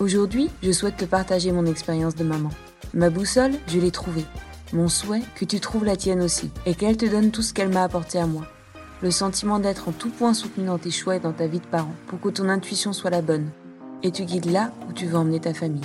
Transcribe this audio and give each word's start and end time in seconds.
Aujourd'hui, 0.00 0.48
je 0.62 0.72
souhaite 0.72 0.96
te 0.96 1.04
partager 1.04 1.52
mon 1.52 1.66
expérience 1.66 2.14
de 2.14 2.24
maman. 2.24 2.48
Ma 2.94 3.10
boussole, 3.10 3.52
je 3.66 3.78
l'ai 3.78 3.90
trouvée. 3.90 4.24
Mon 4.72 4.88
souhait, 4.88 5.20
que 5.34 5.44
tu 5.44 5.60
trouves 5.60 5.84
la 5.84 5.94
tienne 5.94 6.22
aussi, 6.22 6.48
et 6.64 6.74
qu'elle 6.74 6.96
te 6.96 7.04
donne 7.04 7.30
tout 7.30 7.42
ce 7.42 7.52
qu'elle 7.52 7.68
m'a 7.68 7.84
apporté 7.84 8.16
à 8.16 8.26
moi. 8.26 8.46
Le 9.02 9.10
sentiment 9.10 9.58
d'être 9.58 9.90
en 9.90 9.92
tout 9.92 10.08
point 10.08 10.32
soutenu 10.32 10.64
dans 10.64 10.78
tes 10.78 10.90
choix 10.90 11.16
et 11.16 11.20
dans 11.20 11.34
ta 11.34 11.46
vie 11.46 11.60
de 11.60 11.66
parent, 11.66 11.94
pour 12.06 12.18
que 12.18 12.30
ton 12.30 12.48
intuition 12.48 12.94
soit 12.94 13.10
la 13.10 13.20
bonne, 13.20 13.50
et 14.02 14.10
tu 14.10 14.24
guides 14.24 14.50
là 14.50 14.72
où 14.88 14.94
tu 14.94 15.04
veux 15.04 15.16
emmener 15.16 15.38
ta 15.40 15.52
famille. 15.52 15.84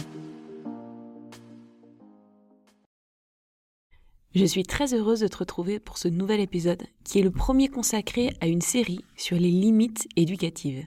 Je 4.33 4.45
suis 4.45 4.63
très 4.63 4.93
heureuse 4.93 5.19
de 5.19 5.27
te 5.27 5.37
retrouver 5.37 5.79
pour 5.79 5.97
ce 5.97 6.07
nouvel 6.07 6.39
épisode, 6.39 6.83
qui 7.03 7.19
est 7.19 7.23
le 7.23 7.31
premier 7.31 7.67
consacré 7.67 8.33
à 8.39 8.47
une 8.47 8.61
série 8.61 9.03
sur 9.17 9.35
les 9.35 9.51
limites 9.51 10.07
éducatives. 10.15 10.85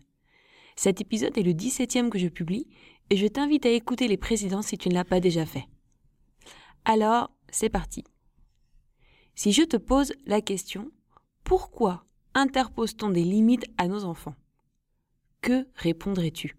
Cet 0.77 1.00
épisode 1.00 1.36
est 1.36 1.42
le 1.42 1.55
17e 1.55 2.08
que 2.08 2.20
je 2.20 2.28
publie 2.28 2.69
et 3.11 3.17
je 3.17 3.27
t'invite 3.27 3.67
à 3.67 3.70
écouter 3.70 4.09
les 4.09 4.17
précédents 4.17 4.62
si 4.62 4.77
tu 4.78 4.89
ne 4.89 4.95
l'as 4.95 5.05
pas 5.05 5.20
déjà 5.20 5.47
fait. 5.47 5.67
Alors, 6.84 7.31
c'est 7.51 7.70
parti. 7.70 8.05
Si 9.34 9.53
je 9.53 9.62
te 9.62 9.77
pose 9.77 10.12
la 10.27 10.41
question, 10.41 10.91
pourquoi 11.45 12.05
interpose-t-on 12.34 13.11
des 13.11 13.25
limites 13.25 13.67
à 13.79 13.89
nos 13.89 14.05
enfants? 14.05 14.34
Que 15.41 15.69
répondrais-tu? 15.75 16.56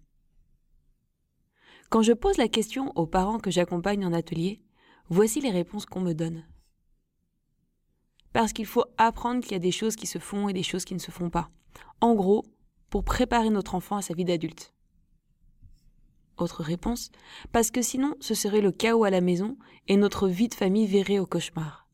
Quand 1.90 2.02
je 2.02 2.12
pose 2.12 2.36
la 2.36 2.48
question 2.48 2.92
aux 2.96 3.06
parents 3.06 3.38
que 3.38 3.50
j'accompagne 3.50 4.06
en 4.06 4.12
atelier, 4.12 4.62
voici 5.08 5.40
les 5.40 5.50
réponses 5.50 5.86
qu'on 5.86 6.00
me 6.00 6.12
donne. 6.12 6.46
Parce 8.32 8.52
qu'il 8.52 8.66
faut 8.66 8.84
apprendre 8.96 9.42
qu'il 9.42 9.52
y 9.52 9.56
a 9.56 9.58
des 9.58 9.72
choses 9.72 9.96
qui 9.96 10.06
se 10.06 10.18
font 10.18 10.48
et 10.48 10.52
des 10.52 10.62
choses 10.62 10.84
qui 10.84 10.94
ne 10.94 11.00
se 11.00 11.10
font 11.10 11.30
pas. 11.30 11.50
En 12.00 12.14
gros, 12.14 12.44
pour 12.88 13.04
préparer 13.04 13.50
notre 13.50 13.74
enfant 13.74 13.96
à 13.96 14.02
sa 14.02 14.14
vie 14.14 14.24
d'adulte. 14.24 14.72
Autre 16.40 16.62
réponse, 16.62 17.10
parce 17.52 17.70
que 17.70 17.82
sinon 17.82 18.14
ce 18.20 18.34
serait 18.34 18.62
le 18.62 18.72
chaos 18.72 19.04
à 19.04 19.10
la 19.10 19.20
maison 19.20 19.58
et 19.88 19.96
notre 19.96 20.26
vie 20.26 20.48
de 20.48 20.54
famille 20.54 20.86
verrait 20.86 21.18
au 21.18 21.26
cauchemar. 21.26 21.86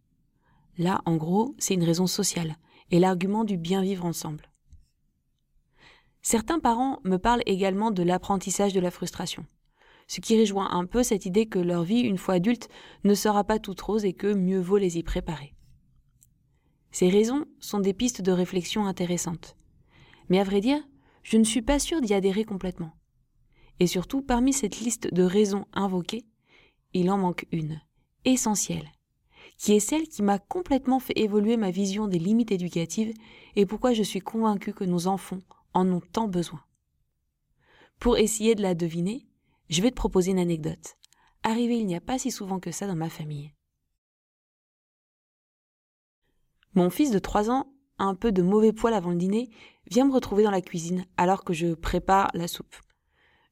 Là, 0.78 1.00
en 1.04 1.16
gros, 1.16 1.54
c'est 1.58 1.74
une 1.74 1.82
raison 1.82 2.06
sociale 2.06 2.56
et 2.90 3.00
l'argument 3.00 3.44
du 3.44 3.56
bien 3.56 3.82
vivre 3.82 4.04
ensemble. 4.04 4.48
Certains 6.22 6.60
parents 6.60 7.00
me 7.04 7.16
parlent 7.16 7.42
également 7.46 7.90
de 7.90 8.02
l'apprentissage 8.02 8.72
de 8.72 8.80
la 8.80 8.90
frustration, 8.90 9.46
ce 10.06 10.20
qui 10.20 10.38
rejoint 10.38 10.70
un 10.70 10.86
peu 10.86 11.02
cette 11.02 11.26
idée 11.26 11.46
que 11.46 11.58
leur 11.58 11.82
vie, 11.82 12.00
une 12.00 12.18
fois 12.18 12.34
adulte, 12.34 12.68
ne 13.04 13.14
sera 13.14 13.42
pas 13.42 13.58
toute 13.58 13.80
rose 13.80 14.04
et 14.04 14.12
que 14.12 14.32
mieux 14.32 14.60
vaut 14.60 14.78
les 14.78 14.98
y 14.98 15.02
préparer. 15.02 15.54
Ces 16.92 17.08
raisons 17.08 17.46
sont 17.58 17.80
des 17.80 17.94
pistes 17.94 18.22
de 18.22 18.32
réflexion 18.32 18.86
intéressantes. 18.86 19.56
Mais 20.28 20.38
à 20.38 20.44
vrai 20.44 20.60
dire, 20.60 20.82
je 21.22 21.36
ne 21.36 21.44
suis 21.44 21.62
pas 21.62 21.78
sûre 21.78 22.00
d'y 22.00 22.14
adhérer 22.14 22.44
complètement. 22.44 22.92
Et 23.80 23.86
surtout, 23.86 24.22
parmi 24.22 24.52
cette 24.52 24.80
liste 24.80 25.12
de 25.12 25.22
raisons 25.22 25.66
invoquées, 25.72 26.24
il 26.92 27.10
en 27.10 27.18
manque 27.18 27.46
une, 27.52 27.80
essentielle, 28.24 28.90
qui 29.58 29.72
est 29.72 29.80
celle 29.80 30.08
qui 30.08 30.22
m'a 30.22 30.38
complètement 30.38 30.98
fait 30.98 31.18
évoluer 31.18 31.56
ma 31.56 31.70
vision 31.70 32.08
des 32.08 32.18
limites 32.18 32.52
éducatives 32.52 33.12
et 33.54 33.66
pourquoi 33.66 33.92
je 33.92 34.02
suis 34.02 34.20
convaincue 34.20 34.72
que 34.72 34.84
nos 34.84 35.06
enfants 35.06 35.40
en 35.74 35.90
ont 35.90 36.00
tant 36.00 36.28
besoin. 36.28 36.62
Pour 37.98 38.18
essayer 38.18 38.54
de 38.54 38.62
la 38.62 38.74
deviner, 38.74 39.26
je 39.68 39.82
vais 39.82 39.90
te 39.90 39.96
proposer 39.96 40.30
une 40.30 40.38
anecdote, 40.38 40.96
arrivée 41.42 41.78
il 41.78 41.86
n'y 41.86 41.96
a 41.96 42.00
pas 42.00 42.18
si 42.18 42.30
souvent 42.30 42.60
que 42.60 42.70
ça 42.70 42.86
dans 42.86 42.96
ma 42.96 43.10
famille. 43.10 43.52
Mon 46.74 46.90
fils 46.90 47.10
de 47.10 47.18
3 47.18 47.50
ans, 47.50 47.72
un 47.98 48.14
peu 48.14 48.32
de 48.32 48.42
mauvais 48.42 48.72
poil 48.72 48.92
avant 48.92 49.10
le 49.10 49.16
dîner, 49.16 49.48
vient 49.90 50.06
me 50.06 50.12
retrouver 50.12 50.42
dans 50.42 50.50
la 50.50 50.60
cuisine 50.60 51.06
alors 51.16 51.42
que 51.42 51.54
je 51.54 51.72
prépare 51.74 52.30
la 52.34 52.48
soupe. 52.48 52.76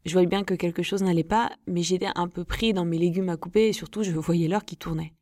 Je 0.04 0.12
voyais 0.12 0.26
bien 0.26 0.44
que 0.44 0.54
quelque 0.54 0.82
chose 0.82 1.02
n'allait 1.02 1.24
pas, 1.24 1.50
mais 1.66 1.82
j'étais 1.82 2.08
un 2.14 2.28
peu 2.28 2.44
pris 2.44 2.74
dans 2.74 2.84
mes 2.84 2.98
légumes 2.98 3.30
à 3.30 3.36
couper 3.36 3.68
et 3.68 3.72
surtout 3.72 4.02
je 4.02 4.10
voyais 4.12 4.48
l'heure 4.48 4.64
qui 4.64 4.76
tournait. 4.76 5.14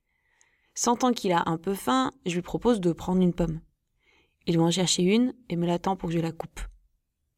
Sentant 0.74 1.12
qu'il 1.12 1.32
a 1.32 1.42
un 1.46 1.58
peu 1.58 1.74
faim, 1.74 2.10
je 2.26 2.34
lui 2.34 2.42
propose 2.42 2.80
de 2.80 2.92
prendre 2.92 3.22
une 3.22 3.34
pomme. 3.34 3.60
Il 4.46 4.58
va 4.58 4.64
en 4.64 4.70
chercher 4.70 5.02
une 5.02 5.34
et 5.48 5.56
me 5.56 5.66
l'attend 5.66 5.96
pour 5.96 6.08
que 6.08 6.14
je 6.14 6.20
la 6.20 6.32
coupe. 6.32 6.60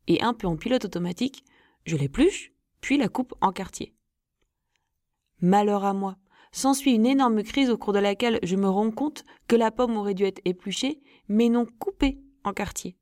Et 0.07 0.23
un 0.23 0.35
peu 0.35 0.47
en 0.47 0.57
pilote 0.57 0.85
automatique, 0.85 1.45
je 1.85 1.97
l'épluche, 1.97 2.53
puis 2.81 2.97
la 2.97 3.09
coupe 3.09 3.35
en 3.41 3.53
quartier. 3.53 3.95
Malheur 5.41 5.85
à 5.85 5.93
moi. 5.93 6.17
S'ensuit 6.53 6.95
une 6.95 7.07
énorme 7.07 7.43
crise 7.43 7.69
au 7.69 7.77
cours 7.77 7.93
de 7.93 7.99
laquelle 7.99 8.39
je 8.45 8.55
me 8.55 8.69
rends 8.69 8.93
compte 8.93 9.25
que 9.49 9.57
la 9.57 9.73
pomme 9.73 9.97
aurait 9.97 10.15
dû 10.15 10.23
être 10.23 10.41
épluchée, 10.45 11.03
mais 11.27 11.49
non 11.49 11.67
coupée 11.67 12.21
en 12.45 12.53
quartier. 12.53 12.97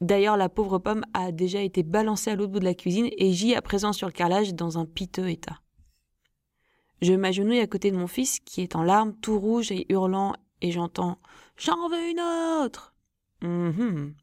D'ailleurs, 0.00 0.36
la 0.36 0.48
pauvre 0.48 0.78
pomme 0.78 1.04
a 1.14 1.32
déjà 1.32 1.60
été 1.60 1.82
balancée 1.82 2.30
à 2.30 2.36
l'autre 2.36 2.52
bout 2.52 2.60
de 2.60 2.64
la 2.64 2.74
cuisine 2.74 3.08
et 3.16 3.32
gît 3.32 3.54
à 3.54 3.62
présent 3.62 3.92
sur 3.92 4.06
le 4.06 4.12
carrelage 4.12 4.54
dans 4.54 4.78
un 4.78 4.84
piteux 4.84 5.30
état. 5.30 5.60
Je 7.02 7.12
m'agenouille 7.12 7.60
à 7.60 7.66
côté 7.66 7.90
de 7.90 7.96
mon 7.96 8.06
fils 8.06 8.40
qui 8.40 8.62
est 8.62 8.76
en 8.76 8.82
larmes, 8.82 9.14
tout 9.20 9.38
rouge 9.38 9.70
et 9.70 9.86
hurlant, 9.90 10.34
et 10.62 10.70
j'entends 10.70 11.18
J'en 11.56 11.88
veux 11.88 12.10
une 12.10 12.20
autre 12.20 12.94
hum 13.42 14.14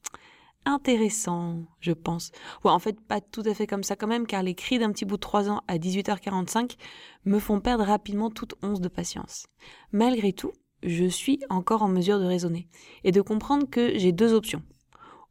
Intéressant, 0.66 1.66
je 1.82 1.92
pense. 1.92 2.32
Ouais, 2.64 2.72
en 2.72 2.80
fait, 2.80 3.00
pas 3.02 3.20
tout 3.20 3.44
à 3.46 3.54
fait 3.54 3.68
comme 3.68 3.84
ça 3.84 3.98
quand 3.98 4.08
même, 4.08 4.26
car 4.26 4.44
les 4.44 4.56
cris 4.56 4.80
d'un 4.80 4.94
petit 4.94 5.04
bout 5.04 5.18
de 5.18 5.22
3 5.22 5.50
ans 5.50 5.62
à 5.68 5.78
18h45 5.78 6.78
me 7.26 7.38
font 7.38 7.60
perdre 7.60 7.84
rapidement 7.84 8.30
toute 8.30 8.56
once 8.64 8.80
de 8.80 8.88
patience. 8.88 9.48
Malgré 9.92 10.32
tout, 10.32 10.54
je 10.82 11.04
suis 11.04 11.42
encore 11.50 11.82
en 11.82 11.90
mesure 11.90 12.18
de 12.18 12.26
raisonner 12.26 12.70
et 13.04 13.12
de 13.12 13.20
comprendre 13.20 13.70
que 13.70 13.98
j'ai 13.98 14.14
deux 14.14 14.34
options. 14.34 14.62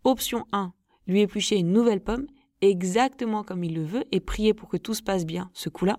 Option 0.04 0.46
1, 0.50 0.72
lui 1.06 1.20
éplucher 1.20 1.56
une 1.56 1.72
nouvelle 1.72 2.02
pomme, 2.02 2.26
exactement 2.60 3.44
comme 3.44 3.62
il 3.62 3.74
le 3.74 3.84
veut, 3.84 4.04
et 4.10 4.18
prier 4.18 4.52
pour 4.52 4.68
que 4.68 4.76
tout 4.76 4.94
se 4.94 5.02
passe 5.02 5.24
bien, 5.24 5.50
ce 5.54 5.68
coup-là, 5.68 5.96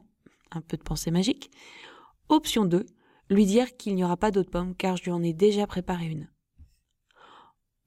un 0.51 0.59
peu 0.59 0.75
de 0.75 0.83
pensée 0.83 1.09
magique. 1.09 1.51
Option 2.27 2.65
2, 2.65 2.85
lui 3.29 3.45
dire 3.45 3.77
qu'il 3.77 3.95
n'y 3.95 4.03
aura 4.03 4.17
pas 4.17 4.31
d'autres 4.31 4.49
pommes, 4.49 4.75
car 4.75 4.97
je 4.97 5.03
lui 5.03 5.11
en 5.11 5.23
ai 5.23 5.31
déjà 5.31 5.67
préparé 5.67 6.07
une. 6.07 6.29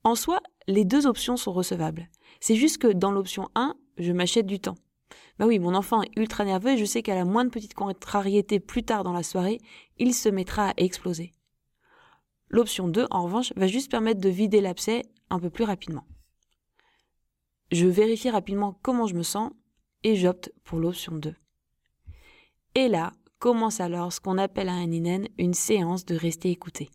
En 0.03 0.15
soi, 0.15 0.41
les 0.67 0.85
deux 0.85 1.05
options 1.05 1.37
sont 1.37 1.53
recevables. 1.53 2.09
C'est 2.39 2.55
juste 2.55 2.79
que 2.79 2.87
dans 2.87 3.11
l'option 3.11 3.49
1, 3.53 3.75
je 3.97 4.11
m'achète 4.11 4.47
du 4.47 4.59
temps. 4.59 4.77
Bah 5.37 5.45
oui, 5.45 5.59
mon 5.59 5.75
enfant 5.75 6.01
est 6.01 6.17
ultra 6.17 6.45
nerveux 6.45 6.71
et 6.71 6.77
je 6.77 6.85
sais 6.85 7.03
qu'à 7.03 7.13
la 7.13 7.25
moindre 7.25 7.51
petite 7.51 7.75
contrariété 7.75 8.59
plus 8.59 8.83
tard 8.83 9.03
dans 9.03 9.13
la 9.13 9.23
soirée, 9.23 9.59
il 9.99 10.13
se 10.15 10.29
mettra 10.29 10.69
à 10.69 10.73
exploser. 10.77 11.31
L'option 12.49 12.87
2, 12.87 13.07
en 13.11 13.23
revanche, 13.23 13.53
va 13.55 13.67
juste 13.67 13.91
permettre 13.91 14.21
de 14.21 14.29
vider 14.29 14.61
l'abcès 14.61 15.03
un 15.29 15.39
peu 15.39 15.49
plus 15.49 15.63
rapidement. 15.63 16.05
Je 17.71 17.85
vérifie 17.85 18.29
rapidement 18.29 18.79
comment 18.81 19.07
je 19.07 19.15
me 19.15 19.23
sens 19.23 19.51
et 20.03 20.15
j'opte 20.15 20.51
pour 20.63 20.79
l'option 20.79 21.15
2. 21.15 21.35
Et 22.75 22.87
là 22.87 23.11
commence 23.39 23.81
alors 23.81 24.13
ce 24.13 24.19
qu'on 24.19 24.37
appelle 24.37 24.69
à 24.69 24.73
un 24.73 24.91
une 25.37 25.53
séance 25.53 26.05
de 26.05 26.15
rester 26.15 26.49
écouté. 26.49 26.89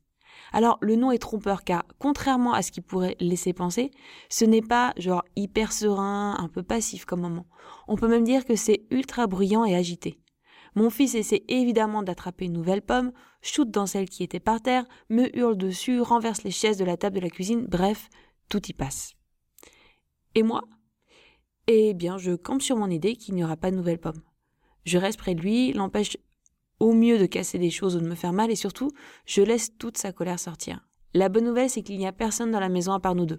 Alors 0.52 0.78
le 0.80 0.96
nom 0.96 1.12
est 1.12 1.18
trompeur 1.18 1.62
car 1.64 1.84
contrairement 1.98 2.52
à 2.52 2.62
ce 2.62 2.72
qu'il 2.72 2.82
pourrait 2.82 3.16
laisser 3.20 3.52
penser, 3.52 3.90
ce 4.28 4.44
n'est 4.44 4.62
pas 4.62 4.92
genre 4.96 5.24
hyper 5.36 5.72
serein, 5.72 6.36
un 6.38 6.48
peu 6.48 6.62
passif 6.62 7.04
comme 7.04 7.20
moment. 7.20 7.46
On 7.86 7.96
peut 7.96 8.08
même 8.08 8.24
dire 8.24 8.44
que 8.44 8.56
c'est 8.56 8.84
ultra 8.90 9.26
bruyant 9.26 9.64
et 9.64 9.74
agité. 9.76 10.21
Mon 10.74 10.90
fils 10.90 11.14
essaie 11.14 11.44
évidemment 11.48 12.02
d'attraper 12.02 12.46
une 12.46 12.52
nouvelle 12.52 12.82
pomme, 12.82 13.12
shoot 13.42 13.70
dans 13.70 13.86
celle 13.86 14.08
qui 14.08 14.22
était 14.22 14.40
par 14.40 14.62
terre, 14.62 14.84
me 15.10 15.34
hurle 15.36 15.56
dessus, 15.56 16.00
renverse 16.00 16.44
les 16.44 16.50
chaises 16.50 16.78
de 16.78 16.84
la 16.84 16.96
table 16.96 17.16
de 17.16 17.20
la 17.20 17.30
cuisine, 17.30 17.66
bref, 17.66 18.08
tout 18.48 18.66
y 18.66 18.72
passe. 18.72 19.14
Et 20.34 20.42
moi? 20.42 20.62
Eh 21.66 21.94
bien, 21.94 22.16
je 22.16 22.32
campe 22.32 22.62
sur 22.62 22.76
mon 22.76 22.90
idée 22.90 23.16
qu'il 23.16 23.34
n'y 23.34 23.44
aura 23.44 23.56
pas 23.56 23.70
de 23.70 23.76
nouvelle 23.76 24.00
pomme. 24.00 24.22
Je 24.84 24.98
reste 24.98 25.18
près 25.18 25.34
de 25.34 25.40
lui, 25.40 25.72
l'empêche 25.72 26.16
au 26.80 26.92
mieux 26.92 27.18
de 27.18 27.26
casser 27.26 27.58
des 27.58 27.70
choses 27.70 27.94
ou 27.94 28.00
de 28.00 28.08
me 28.08 28.16
faire 28.16 28.32
mal 28.32 28.50
et 28.50 28.56
surtout, 28.56 28.90
je 29.26 29.42
laisse 29.42 29.76
toute 29.78 29.98
sa 29.98 30.12
colère 30.12 30.40
sortir. 30.40 30.80
La 31.14 31.28
bonne 31.28 31.44
nouvelle, 31.44 31.70
c'est 31.70 31.82
qu'il 31.82 31.98
n'y 31.98 32.06
a 32.06 32.12
personne 32.12 32.50
dans 32.50 32.58
la 32.58 32.68
maison 32.68 32.92
à 32.92 32.98
part 32.98 33.14
nous 33.14 33.26
deux. 33.26 33.38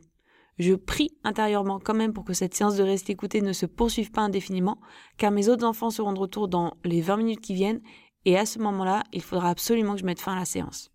Je 0.59 0.75
prie 0.75 1.17
intérieurement 1.23 1.79
quand 1.79 1.95
même 1.95 2.13
pour 2.13 2.25
que 2.25 2.33
cette 2.33 2.53
séance 2.53 2.75
de 2.75 2.83
rester 2.83 3.13
écouté 3.13 3.41
ne 3.41 3.53
se 3.53 3.65
poursuive 3.65 4.11
pas 4.11 4.21
indéfiniment, 4.21 4.79
car 5.17 5.31
mes 5.31 5.49
autres 5.49 5.65
enfants 5.65 5.89
seront 5.89 6.13
de 6.13 6.19
retour 6.19 6.47
dans 6.47 6.77
les 6.83 7.01
20 7.01 7.17
minutes 7.17 7.41
qui 7.41 7.55
viennent, 7.55 7.81
et 8.25 8.37
à 8.37 8.45
ce 8.45 8.59
moment-là, 8.59 9.03
il 9.11 9.21
faudra 9.21 9.49
absolument 9.49 9.93
que 9.93 10.01
je 10.01 10.05
mette 10.05 10.21
fin 10.21 10.33
à 10.33 10.39
la 10.39 10.45
séance. 10.45 10.91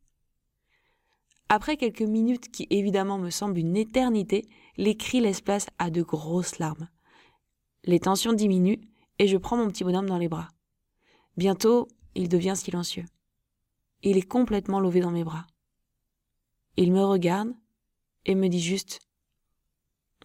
Après 1.48 1.76
quelques 1.76 2.02
minutes 2.02 2.50
qui 2.50 2.66
évidemment 2.70 3.18
me 3.18 3.30
semblent 3.30 3.58
une 3.58 3.76
éternité, 3.76 4.46
les 4.76 4.96
cris 4.96 5.20
laissent 5.20 5.40
place 5.40 5.66
à 5.78 5.90
de 5.90 6.02
grosses 6.02 6.58
larmes. 6.58 6.88
Les 7.84 8.00
tensions 8.00 8.34
diminuent 8.34 8.80
et 9.18 9.26
je 9.26 9.36
prends 9.38 9.56
mon 9.56 9.68
petit 9.68 9.82
bonhomme 9.82 10.08
dans 10.08 10.18
les 10.18 10.28
bras. 10.28 10.48
Bientôt, 11.36 11.88
il 12.14 12.28
devient 12.28 12.54
silencieux. 12.54 13.06
Il 14.02 14.16
est 14.16 14.28
complètement 14.28 14.78
levé 14.78 15.00
dans 15.00 15.10
mes 15.10 15.24
bras. 15.24 15.46
Il 16.76 16.92
me 16.92 17.02
regarde 17.02 17.52
et 18.26 18.34
me 18.34 18.48
dit 18.48 18.60
juste 18.60 19.00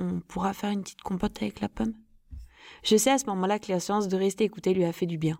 On 0.04 0.20
pourra 0.20 0.52
faire 0.52 0.70
une 0.70 0.84
petite 0.84 1.02
compote 1.02 1.42
avec 1.42 1.62
la 1.62 1.70
pomme 1.70 1.94
Je 2.84 2.98
sais 2.98 3.12
à 3.12 3.18
ce 3.18 3.26
moment-là 3.28 3.58
que 3.58 3.72
la 3.72 3.80
séance 3.80 4.10
de 4.10 4.18
rester 4.18 4.44
écouté 4.44 4.74
lui 4.74 4.84
a 4.84 4.92
fait 4.92 5.06
du 5.06 5.18
bien. 5.18 5.40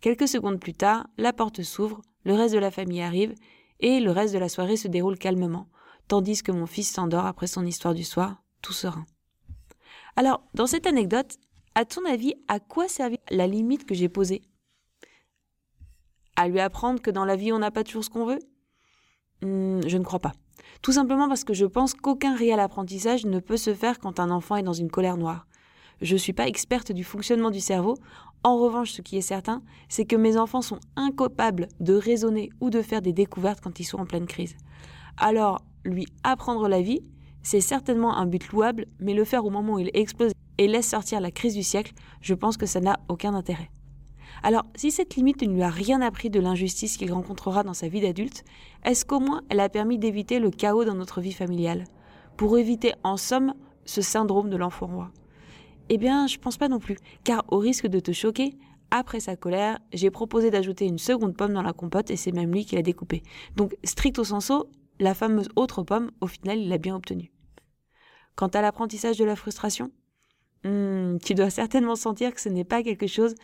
Quelques 0.00 0.26
secondes 0.26 0.58
plus 0.58 0.72
tard, 0.72 1.06
la 1.18 1.34
porte 1.34 1.62
s'ouvre, 1.62 2.00
le 2.24 2.32
reste 2.32 2.54
de 2.54 2.58
la 2.60 2.70
famille 2.70 3.02
arrive, 3.02 3.34
et 3.78 4.00
le 4.00 4.10
reste 4.10 4.32
de 4.32 4.38
la 4.38 4.48
soirée 4.48 4.78
se 4.78 4.88
déroule 4.88 5.18
calmement, 5.18 5.68
tandis 6.08 6.42
que 6.42 6.50
mon 6.50 6.64
fils 6.64 6.90
s'endort 6.90 7.26
après 7.26 7.46
son 7.46 7.66
histoire 7.66 7.92
du 7.92 8.04
soir, 8.04 8.42
tout 8.62 8.72
serein. 8.72 9.04
Alors, 10.16 10.42
dans 10.54 10.66
cette 10.66 10.86
anecdote, 10.86 11.36
à 11.74 11.84
ton 11.84 12.02
avis, 12.06 12.34
à 12.48 12.58
quoi 12.58 12.88
servit 12.88 13.20
la 13.30 13.46
limite 13.46 13.84
que 13.84 13.94
j'ai 13.94 14.08
posée? 14.08 14.40
À 16.36 16.48
lui 16.48 16.60
apprendre 16.60 17.02
que 17.02 17.10
dans 17.10 17.26
la 17.26 17.36
vie, 17.36 17.52
on 17.52 17.58
n'a 17.58 17.70
pas 17.70 17.84
toujours 17.84 18.04
ce 18.04 18.10
qu'on 18.10 18.24
veut? 18.24 18.40
Hmm, 19.42 19.80
Je 19.86 19.96
ne 19.96 20.04
crois 20.04 20.18
pas. 20.18 20.32
Tout 20.82 20.92
simplement 20.92 21.28
parce 21.28 21.44
que 21.44 21.54
je 21.54 21.66
pense 21.66 21.94
qu'aucun 21.94 22.34
réel 22.34 22.58
apprentissage 22.58 23.26
ne 23.26 23.38
peut 23.38 23.56
se 23.56 23.74
faire 23.74 23.98
quand 23.98 24.18
un 24.18 24.30
enfant 24.30 24.56
est 24.56 24.62
dans 24.62 24.72
une 24.72 24.90
colère 24.90 25.16
noire. 25.16 25.46
Je 26.00 26.14
ne 26.14 26.18
suis 26.18 26.32
pas 26.32 26.48
experte 26.48 26.92
du 26.92 27.04
fonctionnement 27.04 27.50
du 27.50 27.60
cerveau. 27.60 27.98
En 28.42 28.56
revanche, 28.56 28.92
ce 28.92 29.02
qui 29.02 29.18
est 29.18 29.22
certain, 29.22 29.62
c'est 29.90 30.06
que 30.06 30.16
mes 30.16 30.38
enfants 30.38 30.62
sont 30.62 30.80
incapables 30.96 31.68
de 31.80 31.92
raisonner 31.92 32.48
ou 32.60 32.70
de 32.70 32.80
faire 32.80 33.02
des 33.02 33.12
découvertes 33.12 33.60
quand 33.60 33.80
ils 33.80 33.84
sont 33.84 33.98
en 33.98 34.06
pleine 34.06 34.26
crise. 34.26 34.56
Alors, 35.18 35.60
lui 35.84 36.06
apprendre 36.24 36.68
la 36.68 36.80
vie, 36.80 37.02
c'est 37.42 37.60
certainement 37.60 38.16
un 38.16 38.24
but 38.24 38.50
louable, 38.50 38.86
mais 38.98 39.12
le 39.12 39.24
faire 39.24 39.44
au 39.44 39.50
moment 39.50 39.74
où 39.74 39.78
il 39.78 39.90
explose 39.92 40.32
et 40.56 40.66
laisse 40.66 40.88
sortir 40.88 41.20
la 41.20 41.30
crise 41.30 41.54
du 41.54 41.62
siècle, 41.62 41.92
je 42.22 42.34
pense 42.34 42.56
que 42.56 42.66
ça 42.66 42.80
n'a 42.80 42.98
aucun 43.08 43.34
intérêt. 43.34 43.70
Alors, 44.42 44.64
si 44.74 44.90
cette 44.90 45.16
limite 45.16 45.42
ne 45.42 45.54
lui 45.54 45.62
a 45.62 45.70
rien 45.70 46.00
appris 46.00 46.30
de 46.30 46.40
l'injustice 46.40 46.96
qu'il 46.96 47.12
rencontrera 47.12 47.62
dans 47.62 47.74
sa 47.74 47.88
vie 47.88 48.00
d'adulte, 48.00 48.44
est-ce 48.84 49.04
qu'au 49.04 49.20
moins 49.20 49.42
elle 49.48 49.60
a 49.60 49.68
permis 49.68 49.98
d'éviter 49.98 50.38
le 50.38 50.50
chaos 50.50 50.84
dans 50.84 50.94
notre 50.94 51.20
vie 51.20 51.32
familiale? 51.32 51.84
Pour 52.36 52.56
éviter, 52.58 52.94
en 53.04 53.16
somme, 53.16 53.54
ce 53.84 54.00
syndrome 54.00 54.48
de 54.48 54.56
l'enfant 54.56 54.86
roi? 54.86 55.10
Eh 55.90 55.98
bien, 55.98 56.26
je 56.26 56.38
pense 56.38 56.56
pas 56.56 56.68
non 56.68 56.78
plus, 56.78 56.96
car 57.24 57.44
au 57.48 57.58
risque 57.58 57.86
de 57.86 58.00
te 58.00 58.12
choquer, 58.12 58.56
après 58.90 59.20
sa 59.20 59.36
colère, 59.36 59.78
j'ai 59.92 60.10
proposé 60.10 60.50
d'ajouter 60.50 60.86
une 60.86 60.98
seconde 60.98 61.36
pomme 61.36 61.52
dans 61.52 61.62
la 61.62 61.72
compote 61.72 62.10
et 62.10 62.16
c'est 62.16 62.32
même 62.32 62.52
lui 62.52 62.64
qui 62.64 62.76
l'a 62.76 62.82
découpée. 62.82 63.22
Donc, 63.56 63.76
stricto 63.84 64.24
sensu, 64.24 64.54
la 64.98 65.14
fameuse 65.14 65.48
autre 65.56 65.82
pomme, 65.82 66.10
au 66.20 66.26
final, 66.26 66.58
il 66.58 66.68
l'a 66.68 66.78
bien 66.78 66.96
obtenue. 66.96 67.30
Quant 68.36 68.48
à 68.48 68.62
l'apprentissage 68.62 69.18
de 69.18 69.24
la 69.24 69.36
frustration, 69.36 69.90
hmm, 70.64 71.18
tu 71.18 71.34
dois 71.34 71.50
certainement 71.50 71.96
sentir 71.96 72.34
que 72.34 72.40
ce 72.40 72.48
n'est 72.48 72.64
pas 72.64 72.82
quelque 72.82 73.06
chose 73.06 73.34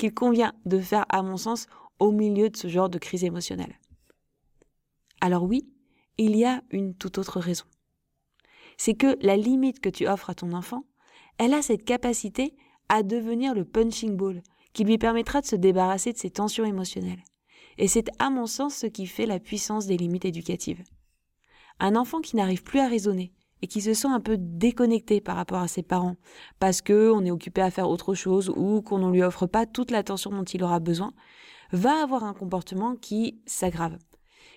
qu'il 0.00 0.14
convient 0.14 0.54
de 0.64 0.80
faire, 0.80 1.04
à 1.10 1.22
mon 1.22 1.36
sens, 1.36 1.66
au 1.98 2.10
milieu 2.10 2.48
de 2.48 2.56
ce 2.56 2.68
genre 2.68 2.88
de 2.88 2.98
crise 2.98 3.22
émotionnelle. 3.22 3.78
Alors 5.20 5.42
oui, 5.44 5.68
il 6.16 6.34
y 6.36 6.44
a 6.46 6.62
une 6.70 6.94
toute 6.94 7.18
autre 7.18 7.38
raison. 7.38 7.66
C'est 8.78 8.94
que 8.94 9.18
la 9.20 9.36
limite 9.36 9.80
que 9.80 9.90
tu 9.90 10.08
offres 10.08 10.30
à 10.30 10.34
ton 10.34 10.52
enfant, 10.52 10.84
elle 11.36 11.52
a 11.52 11.60
cette 11.60 11.84
capacité 11.84 12.56
à 12.88 13.02
devenir 13.02 13.54
le 13.54 13.66
punching 13.66 14.16
ball 14.16 14.42
qui 14.72 14.84
lui 14.84 14.96
permettra 14.96 15.42
de 15.42 15.46
se 15.46 15.56
débarrasser 15.56 16.12
de 16.14 16.18
ses 16.18 16.30
tensions 16.30 16.64
émotionnelles. 16.64 17.22
Et 17.76 17.86
c'est 17.86 18.08
à 18.18 18.30
mon 18.30 18.46
sens 18.46 18.74
ce 18.74 18.86
qui 18.86 19.06
fait 19.06 19.26
la 19.26 19.38
puissance 19.38 19.86
des 19.86 19.98
limites 19.98 20.24
éducatives. 20.24 20.82
Un 21.78 21.94
enfant 21.94 22.20
qui 22.20 22.36
n'arrive 22.36 22.62
plus 22.62 22.80
à 22.80 22.88
raisonner 22.88 23.32
et 23.62 23.66
qui 23.66 23.80
se 23.80 23.94
sent 23.94 24.08
un 24.08 24.20
peu 24.20 24.36
déconnecté 24.38 25.20
par 25.20 25.36
rapport 25.36 25.60
à 25.60 25.68
ses 25.68 25.82
parents 25.82 26.16
parce 26.58 26.82
que 26.82 27.10
on 27.10 27.24
est 27.24 27.30
occupé 27.30 27.60
à 27.60 27.70
faire 27.70 27.88
autre 27.88 28.14
chose 28.14 28.52
ou 28.54 28.82
qu'on 28.82 28.98
ne 28.98 29.10
lui 29.10 29.22
offre 29.22 29.46
pas 29.46 29.66
toute 29.66 29.90
l'attention 29.90 30.30
dont 30.30 30.44
il 30.44 30.62
aura 30.62 30.80
besoin, 30.80 31.12
va 31.72 32.02
avoir 32.02 32.24
un 32.24 32.34
comportement 32.34 32.96
qui 32.96 33.40
s'aggrave. 33.46 33.96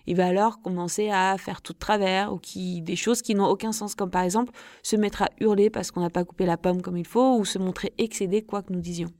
Il 0.06 0.18
va 0.18 0.28
alors 0.28 0.62
commencer 0.62 1.10
à 1.10 1.38
faire 1.38 1.62
tout 1.62 1.74
de 1.74 1.78
travers 1.78 2.34
ou 2.34 2.38
qui 2.38 2.82
des 2.82 2.96
choses 2.96 3.22
qui 3.22 3.36
n'ont 3.36 3.48
aucun 3.48 3.72
sens 3.72 3.96
comme 3.96 4.10
par 4.10 4.24
exemple 4.24 4.52
se 4.82 4.96
mettre 4.96 5.22
à 5.22 5.30
hurler 5.40 5.70
parce 5.70 5.92
qu'on 5.92 6.02
n'a 6.02 6.10
pas 6.10 6.26
coupé 6.26 6.46
la 6.46 6.58
pomme 6.58 6.82
comme 6.82 6.98
il 6.98 7.08
faut 7.08 7.38
ou 7.38 7.46
se 7.46 7.58
montrer 7.60 7.94
excédé 7.98 8.44
quoi 8.44 8.64
que 8.64 8.74
nous 8.74 8.82
disions. 8.82 9.12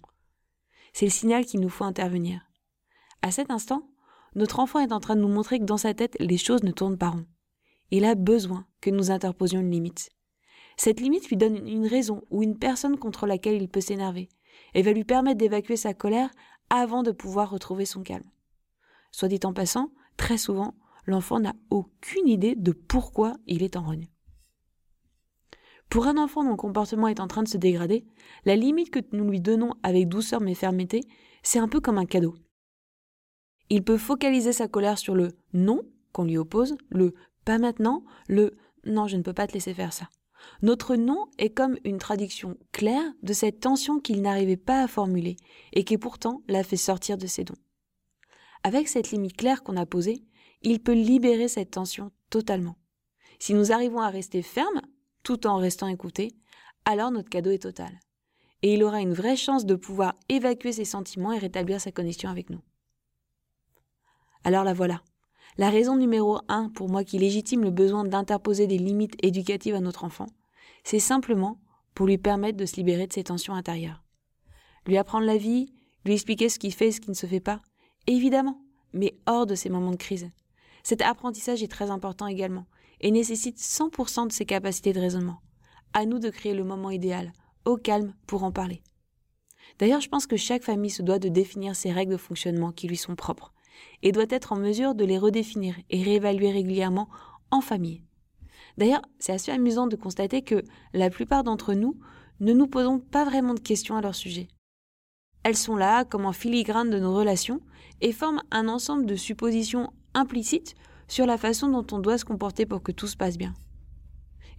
C'est 0.92 1.06
le 1.06 1.12
signal 1.12 1.46
qu'il 1.46 1.62
nous 1.62 1.70
faut 1.70 1.86
intervenir. 1.86 2.42
À 3.22 3.32
cet 3.32 3.50
instant, 3.50 3.88
notre 4.36 4.60
enfant 4.60 4.80
est 4.80 4.92
en 4.92 5.00
train 5.00 5.16
de 5.16 5.22
nous 5.22 5.28
montrer 5.28 5.60
que 5.60 5.64
dans 5.64 5.78
sa 5.78 5.94
tête, 5.94 6.18
les 6.20 6.38
choses 6.38 6.64
ne 6.64 6.72
tournent 6.72 6.98
pas 6.98 7.10
rond. 7.10 7.26
Il 7.96 8.06
a 8.06 8.16
besoin 8.16 8.66
que 8.82 8.90
nous 8.90 9.12
interposions 9.12 9.60
une 9.60 9.70
limite. 9.70 10.10
Cette 10.78 11.00
limite 11.00 11.30
lui 11.30 11.38
donne 11.38 11.68
une 11.68 11.86
raison 11.86 12.24
ou 12.32 12.42
une 12.42 12.58
personne 12.58 12.98
contre 12.98 13.28
laquelle 13.28 13.62
il 13.62 13.70
peut 13.70 13.82
s'énerver 13.82 14.30
et 14.74 14.82
va 14.82 14.94
lui 14.94 15.04
permettre 15.04 15.38
d'évacuer 15.38 15.78
sa 15.78 15.94
colère 15.94 16.32
avant 16.72 17.04
de 17.04 17.12
pouvoir 17.12 17.52
retrouver 17.52 17.86
son 17.86 18.02
calme. 18.02 18.28
Soit 19.12 19.28
dit 19.28 19.40
en 19.44 19.54
passant, 19.54 19.92
très 20.18 20.40
souvent, 20.40 20.74
l'enfant 21.06 21.40
n'a 21.40 21.54
aucune 21.70 22.28
idée 22.28 22.56
de 22.56 22.72
pourquoi 22.72 23.36
il 23.46 23.62
est 23.62 23.76
en 23.76 23.84
rogne. 23.84 24.08
Pour 25.88 26.08
un 26.08 26.18
enfant 26.18 26.44
dont 26.44 26.50
le 26.50 26.56
comportement 26.56 27.10
est 27.10 27.20
en 27.20 27.28
train 27.28 27.44
de 27.44 27.48
se 27.48 27.58
dégrader, 27.58 28.08
la 28.46 28.56
limite 28.56 28.90
que 28.90 29.02
nous 29.12 29.30
lui 29.30 29.40
donnons 29.40 29.76
avec 29.84 30.08
douceur 30.08 30.42
mais 30.42 30.56
fermeté, 30.56 31.02
c'est 31.44 31.60
un 31.60 31.68
peu 31.68 31.80
comme 31.80 32.00
un 32.00 32.08
cadeau. 32.08 32.34
Il 33.70 33.84
peut 33.84 34.00
focaliser 34.00 34.52
sa 34.52 34.68
colère 34.68 34.98
sur 34.98 35.14
le 35.14 35.28
non 35.54 35.84
qu'on 36.12 36.26
lui 36.26 36.40
oppose, 36.40 36.76
le 36.90 37.14
pas 37.44 37.58
maintenant, 37.58 38.04
le 38.28 38.58
non, 38.86 39.08
je 39.08 39.18
ne 39.18 39.22
peux 39.22 39.34
pas 39.34 39.48
te 39.48 39.54
laisser 39.54 39.74
faire 39.74 39.94
ça. 39.94 40.10
Notre 40.62 40.96
non 40.96 41.28
est 41.38 41.52
comme 41.52 41.78
une 41.84 42.00
traduction 42.00 42.58
claire 42.72 43.14
de 43.22 43.34
cette 43.34 43.62
tension 43.62 44.00
qu'il 44.00 44.22
n'arrivait 44.22 44.58
pas 44.58 44.84
à 44.84 44.88
formuler 44.88 45.38
et 45.72 45.84
qui 45.84 45.98
pourtant 45.98 46.42
l'a 46.48 46.64
fait 46.64 46.78
sortir 46.78 47.18
de 47.18 47.28
ses 47.28 47.44
dons. 47.44 47.58
Avec 48.64 48.88
cette 48.88 49.12
limite 49.12 49.38
claire 49.38 49.64
qu'on 49.64 49.78
a 49.78 49.86
posée, 49.86 50.24
il 50.62 50.82
peut 50.82 50.94
libérer 50.94 51.48
cette 51.48 51.72
tension 51.72 52.12
totalement. 52.30 52.76
Si 53.40 53.54
nous 53.54 53.72
arrivons 53.72 54.00
à 54.00 54.10
rester 54.10 54.42
fermes, 54.42 54.82
tout 55.24 55.48
en 55.48 55.58
restant 55.58 55.88
écoutés, 55.88 56.36
alors 56.86 57.12
notre 57.12 57.30
cadeau 57.30 57.52
est 57.52 57.64
total. 57.64 58.00
Et 58.62 58.76
il 58.76 58.84
aura 58.84 59.02
une 59.02 59.14
vraie 59.14 59.36
chance 59.36 59.66
de 59.66 59.76
pouvoir 59.76 60.16
évacuer 60.30 60.72
ses 60.72 60.86
sentiments 60.86 61.34
et 61.34 61.40
rétablir 61.40 61.82
sa 61.82 61.92
connexion 61.92 62.30
avec 62.30 62.50
nous. 62.50 62.62
Alors 64.46 64.64
la 64.64 64.74
voilà. 64.74 65.02
La 65.58 65.70
raison 65.70 65.96
numéro 65.96 66.40
un 66.48 66.70
pour 66.70 66.90
moi 66.90 67.04
qui 67.04 67.20
légitime 67.20 67.64
le 67.64 67.70
besoin 67.70 68.04
d'interposer 68.04 68.66
des 68.66 68.80
limites 68.80 69.16
éducatives 69.22 69.76
à 69.76 69.82
notre 69.82 70.04
enfant, 70.04 70.26
c'est 70.84 71.00
simplement 71.00 71.60
pour 71.94 72.08
lui 72.08 72.18
permettre 72.18 72.58
de 72.58 72.66
se 72.66 72.76
libérer 72.76 73.06
de 73.06 73.14
ses 73.14 73.26
tensions 73.26 73.54
intérieures. 73.54 74.04
Lui 74.88 74.98
apprendre 74.98 75.28
la 75.28 75.38
vie, 75.38 75.72
lui 76.06 76.14
expliquer 76.14 76.50
ce 76.50 76.58
qu'il 76.58 76.74
fait 76.74 76.88
et 76.88 76.92
ce 76.92 77.02
qui 77.02 77.12
ne 77.12 77.16
se 77.16 77.28
fait 77.28 77.40
pas, 77.40 77.62
évidemment, 78.08 78.62
mais 78.94 79.16
hors 79.28 79.46
de 79.46 79.54
ces 79.54 79.70
moments 79.70 79.92
de 79.92 79.96
crise. 79.96 80.30
Cet 80.82 81.02
apprentissage 81.02 81.62
est 81.62 81.72
très 81.72 81.92
important 81.92 82.26
également 82.26 82.66
et 83.00 83.12
nécessite 83.12 83.58
100% 83.58 84.28
de 84.28 84.34
ses 84.34 84.46
capacités 84.46 84.92
de 84.92 85.00
raisonnement. 85.00 85.40
À 85.94 86.06
nous 86.06 86.18
de 86.18 86.32
créer 86.32 86.56
le 86.56 86.64
moment 86.64 86.90
idéal, 86.90 87.32
au 87.66 87.78
calme, 87.78 88.16
pour 88.26 88.44
en 88.44 88.52
parler. 88.52 88.82
D'ailleurs, 89.78 90.02
je 90.02 90.10
pense 90.10 90.28
que 90.28 90.36
chaque 90.36 90.64
famille 90.64 90.90
se 90.90 91.04
doit 91.04 91.20
de 91.20 91.30
définir 91.30 91.76
ses 91.76 91.92
règles 91.92 92.14
de 92.14 92.18
fonctionnement 92.18 92.72
qui 92.72 92.88
lui 92.88 92.98
sont 92.98 93.16
propres 93.16 93.54
et 94.02 94.12
doit 94.12 94.26
être 94.30 94.54
en 94.54 94.58
mesure 94.58 94.96
de 94.96 95.06
les 95.06 95.18
redéfinir 95.18 95.76
et 95.90 96.04
réévaluer 96.04 96.52
régulièrement 96.52 97.10
en 97.52 97.62
famille. 97.62 98.04
D'ailleurs, 98.78 99.02
c'est 99.20 99.34
assez 99.34 99.52
amusant 99.52 99.88
de 99.88 99.96
constater 99.96 100.42
que 100.42 100.64
la 100.94 101.10
plupart 101.10 101.44
d'entre 101.44 101.74
nous 101.74 101.98
ne 102.40 102.54
nous 102.54 102.68
posons 102.68 103.00
pas 103.00 103.26
vraiment 103.26 103.54
de 103.54 103.60
questions 103.60 103.96
à 103.96 104.02
leur 104.02 104.16
sujet. 104.16 104.48
Elles 105.44 105.58
sont 105.58 105.76
là 105.76 106.06
comme 106.06 106.26
en 106.26 106.32
filigrane 106.32 106.90
de 106.90 107.00
nos 107.00 107.16
relations 107.16 107.62
et 108.02 108.12
forment 108.12 108.42
un 108.52 108.68
ensemble 108.68 109.06
de 109.06 109.16
suppositions 109.16 109.92
implicites 110.14 110.76
sur 111.08 111.26
la 111.26 111.38
façon 111.38 111.68
dont 111.68 111.86
on 111.96 112.00
doit 112.00 112.18
se 112.18 112.26
comporter 112.26 112.66
pour 112.66 112.82
que 112.82 112.92
tout 112.92 113.08
se 113.08 113.18
passe 113.18 113.38
bien. 113.38 113.54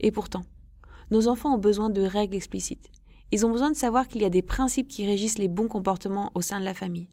Et 0.00 0.12
pourtant, 0.12 0.42
nos 1.10 1.28
enfants 1.28 1.54
ont 1.54 1.58
besoin 1.58 1.90
de 1.90 2.02
règles 2.02 2.36
explicites. 2.36 2.90
Ils 3.32 3.44
ont 3.46 3.50
besoin 3.50 3.70
de 3.70 3.76
savoir 3.76 4.06
qu'il 4.06 4.22
y 4.22 4.26
a 4.26 4.30
des 4.30 4.42
principes 4.42 4.88
qui 4.88 5.06
régissent 5.06 5.38
les 5.38 5.48
bons 5.48 5.68
comportements 5.68 6.30
au 6.34 6.42
sein 6.42 6.60
de 6.60 6.64
la 6.64 6.74
famille. 6.74 7.08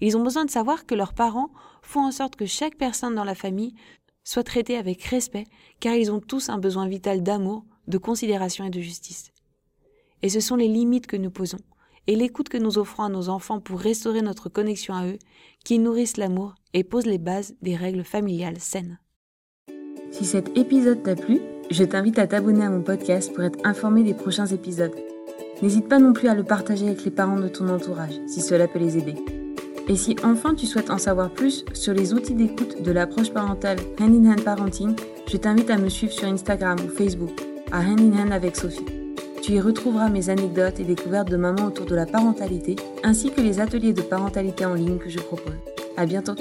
Ils 0.00 0.16
ont 0.16 0.22
besoin 0.22 0.44
de 0.44 0.50
savoir 0.50 0.86
que 0.86 0.94
leurs 0.94 1.14
parents 1.14 1.50
font 1.82 2.00
en 2.00 2.12
sorte 2.12 2.36
que 2.36 2.46
chaque 2.46 2.76
personne 2.76 3.14
dans 3.14 3.24
la 3.24 3.34
famille 3.34 3.74
soit 4.24 4.44
traitée 4.44 4.76
avec 4.76 5.02
respect, 5.04 5.46
car 5.80 5.94
ils 5.94 6.12
ont 6.12 6.20
tous 6.20 6.50
un 6.50 6.58
besoin 6.58 6.86
vital 6.86 7.22
d'amour, 7.22 7.64
de 7.86 7.98
considération 7.98 8.64
et 8.64 8.70
de 8.70 8.80
justice. 8.80 9.32
Et 10.22 10.28
ce 10.28 10.40
sont 10.40 10.56
les 10.56 10.68
limites 10.68 11.06
que 11.06 11.16
nous 11.16 11.30
posons, 11.30 11.58
et 12.06 12.14
l'écoute 12.14 12.50
que 12.50 12.58
nous 12.58 12.76
offrons 12.76 13.04
à 13.04 13.08
nos 13.08 13.30
enfants 13.30 13.60
pour 13.60 13.80
restaurer 13.80 14.20
notre 14.20 14.48
connexion 14.48 14.94
à 14.94 15.06
eux, 15.06 15.18
qui 15.64 15.78
nourrissent 15.78 16.18
l'amour 16.18 16.54
et 16.74 16.84
posent 16.84 17.06
les 17.06 17.18
bases 17.18 17.54
des 17.62 17.74
règles 17.74 18.04
familiales 18.04 18.60
saines. 18.60 18.98
Si 20.10 20.24
cet 20.24 20.56
épisode 20.58 21.02
t'a 21.02 21.16
plu, 21.16 21.40
je 21.70 21.84
t'invite 21.84 22.18
à 22.18 22.26
t'abonner 22.26 22.64
à 22.64 22.70
mon 22.70 22.82
podcast 22.82 23.32
pour 23.32 23.44
être 23.44 23.58
informé 23.64 24.02
des 24.02 24.14
prochains 24.14 24.46
épisodes. 24.46 24.94
N'hésite 25.62 25.88
pas 25.88 25.98
non 25.98 26.12
plus 26.12 26.28
à 26.28 26.34
le 26.34 26.44
partager 26.44 26.86
avec 26.86 27.04
les 27.04 27.10
parents 27.10 27.40
de 27.40 27.48
ton 27.48 27.68
entourage, 27.68 28.20
si 28.26 28.40
cela 28.40 28.68
peut 28.68 28.78
les 28.78 28.96
aider. 28.96 29.16
Et 29.88 29.96
si 29.96 30.16
enfin 30.22 30.54
tu 30.54 30.66
souhaites 30.66 30.90
en 30.90 30.98
savoir 30.98 31.30
plus 31.30 31.64
sur 31.72 31.94
les 31.94 32.12
outils 32.12 32.34
d'écoute 32.34 32.82
de 32.82 32.92
l'approche 32.92 33.30
parentale 33.30 33.78
Hand 34.00 34.14
in 34.14 34.30
Hand 34.30 34.44
Parenting, 34.44 34.94
je 35.26 35.36
t'invite 35.38 35.70
à 35.70 35.78
me 35.78 35.88
suivre 35.88 36.12
sur 36.12 36.28
Instagram 36.28 36.78
ou 36.84 36.88
Facebook, 36.88 37.40
à 37.72 37.80
Hand 37.80 38.00
in 38.00 38.18
Hand 38.18 38.32
avec 38.32 38.56
Sophie. 38.56 38.84
Tu 39.42 39.52
y 39.52 39.60
retrouveras 39.60 40.10
mes 40.10 40.28
anecdotes 40.28 40.78
et 40.78 40.84
découvertes 40.84 41.30
de 41.30 41.36
maman 41.38 41.64
autour 41.66 41.86
de 41.86 41.94
la 41.94 42.04
parentalité, 42.04 42.76
ainsi 43.02 43.30
que 43.30 43.40
les 43.40 43.60
ateliers 43.60 43.94
de 43.94 44.02
parentalité 44.02 44.66
en 44.66 44.74
ligne 44.74 44.98
que 44.98 45.08
je 45.08 45.20
propose. 45.20 45.54
À 45.96 46.04
bientôt! 46.04 46.34